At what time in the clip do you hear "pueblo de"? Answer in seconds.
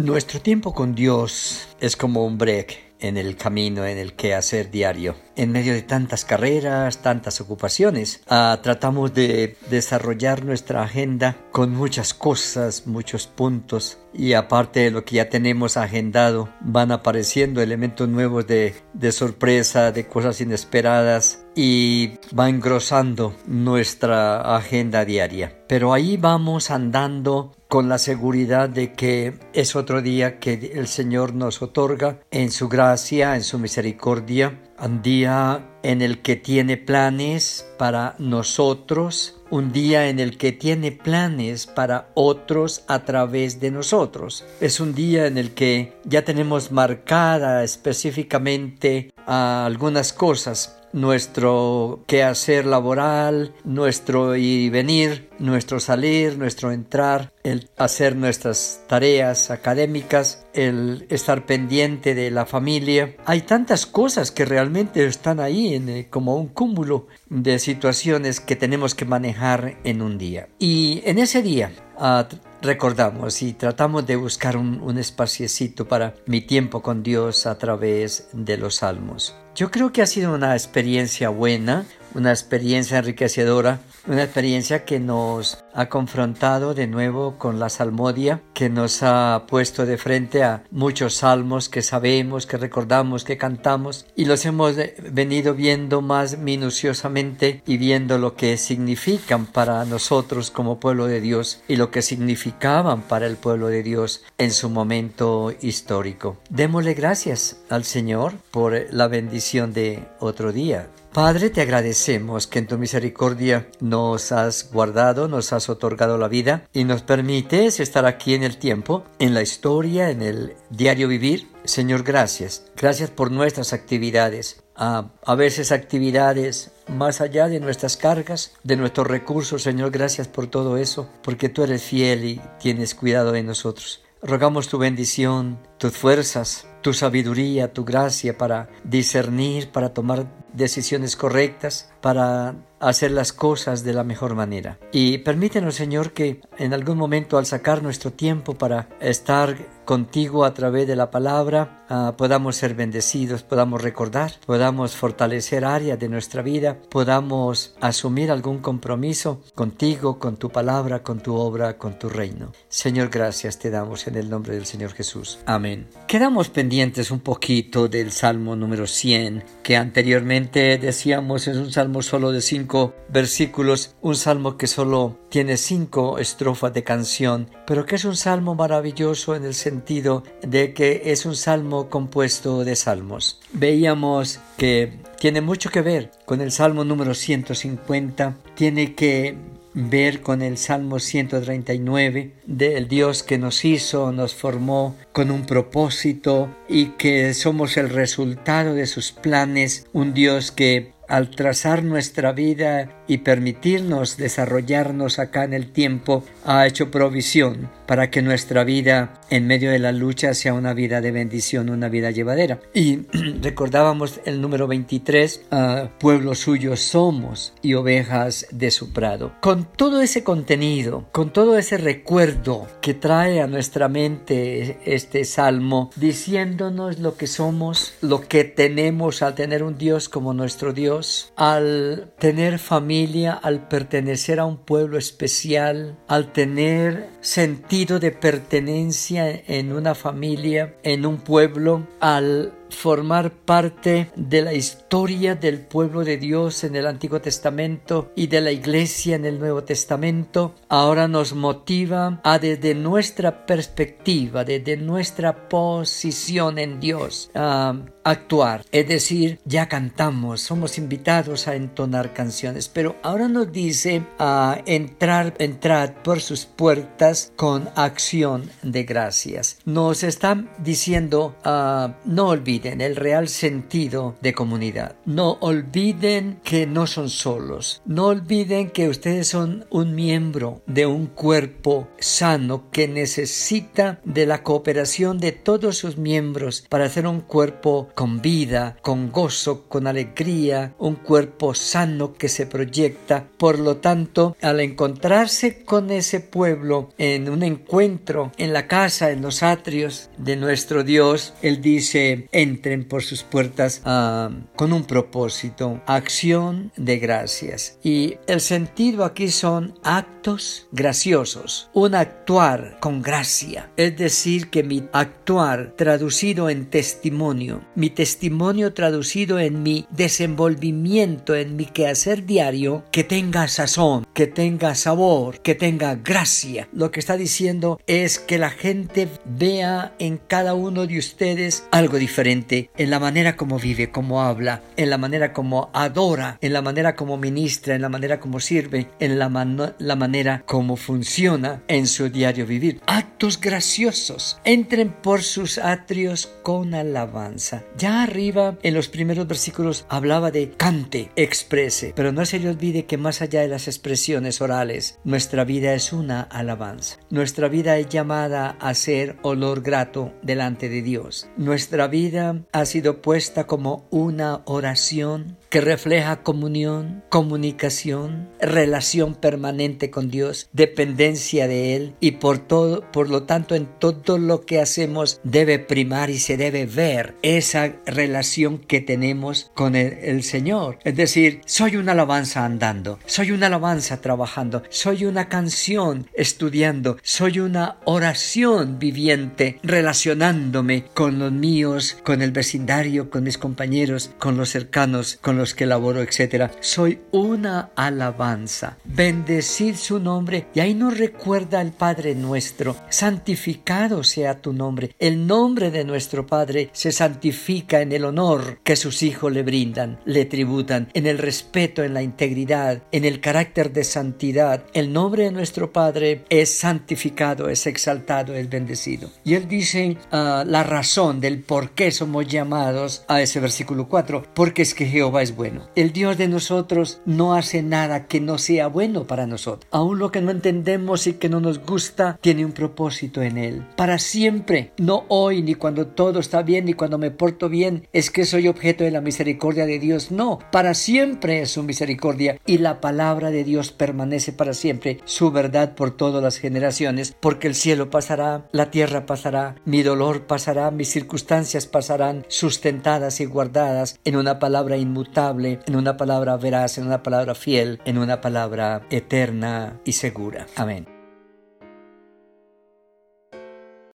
100.80-101.20, 103.36-103.82, 245.60-246.16